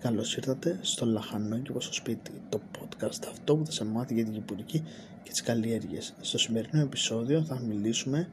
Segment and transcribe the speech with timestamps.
[0.00, 4.32] Καλώς ήρθατε στο Λαχανόκηπο στο σπίτι, το podcast αυτό που θα σε μάθει για την
[4.32, 4.82] κυπουρική
[5.22, 6.14] και τις καλλιέργειες.
[6.20, 8.28] Στο σημερινό επεισόδιο θα μιλήσουμε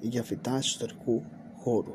[0.00, 1.22] για φυτά ιστορικού
[1.56, 1.94] χώρου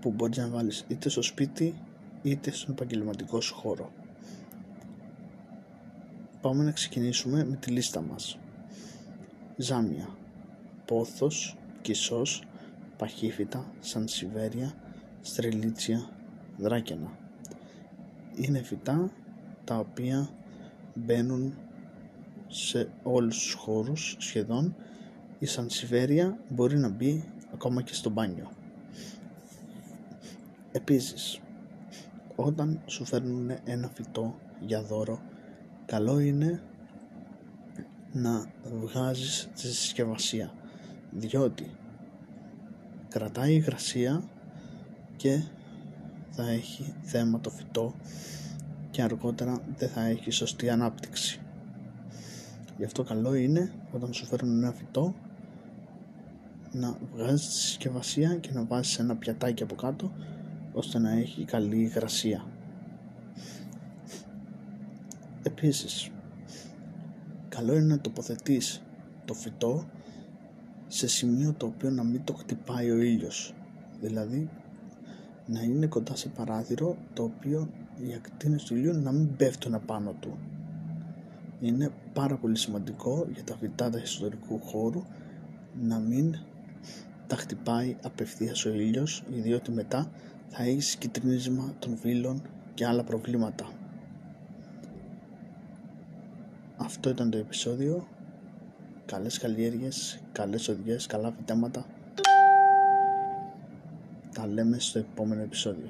[0.00, 1.74] που μπορείς να βάλεις είτε στο σπίτι
[2.22, 3.92] είτε στον επαγγελματικό σου χώρο.
[6.40, 8.38] Πάμε να ξεκινήσουμε με τη λίστα μας.
[9.56, 10.08] Ζάμια,
[10.84, 12.42] πόθος, κισός,
[12.96, 14.74] παχύφυτα, σανσιβέρια,
[15.20, 16.08] στρελίτσια,
[16.56, 17.18] δράκαινα.
[18.34, 19.10] Είναι φυτά
[19.64, 20.28] τα οποία
[20.94, 21.54] μπαίνουν
[22.46, 24.76] σε όλους τους χώρους σχεδόν.
[25.38, 28.50] Η σανσιβέρια μπορεί να μπει ακόμα και στο μπάνιο.
[30.72, 31.40] Επίσης,
[32.36, 35.20] όταν σου φέρνουν ένα φυτό για δώρο,
[35.86, 36.62] καλό είναι
[38.12, 40.54] να βγάζεις τη συσκευασία,
[41.10, 41.70] διότι
[43.08, 44.28] κρατάει υγρασία
[45.16, 45.42] και
[46.36, 47.94] θα έχει θέμα το φυτό
[48.90, 51.40] και αργότερα δεν θα έχει σωστή ανάπτυξη.
[52.76, 55.14] Γι' αυτό καλό είναι όταν σου φέρνουν ένα φυτό
[56.72, 60.12] να βγάζεις τη συσκευασία και να βάζεις ένα πιατάκι από κάτω
[60.72, 62.44] ώστε να έχει καλή υγρασία.
[65.42, 66.10] Επίσης,
[67.48, 68.82] καλό είναι να τοποθετείς
[69.24, 69.86] το φυτό
[70.86, 73.54] σε σημείο το οποίο να μην το χτυπάει ο ήλιος.
[74.00, 74.50] Δηλαδή
[75.46, 80.14] να είναι κοντά σε παράθυρο το οποίο οι ακτίνες του ήλιου να μην πέφτουν απάνω
[80.20, 80.38] του.
[81.60, 85.02] Είναι πάρα πολύ σημαντικό για τα φυτά του ιστορικού χώρου
[85.82, 86.36] να μην
[87.26, 90.10] τα χτυπάει απευθείας ο ήλιος διότι μετά
[90.48, 92.42] θα έχεις κυτρινίσμα των φύλων
[92.74, 93.68] και άλλα προβλήματα.
[96.76, 98.08] Αυτό ήταν το επεισόδιο.
[99.06, 101.86] Καλές καλλιέργειες, καλές οδηγίες, καλά φυτέματα.
[104.44, 105.88] Τα λέμε στο επόμενο επεισόδιο.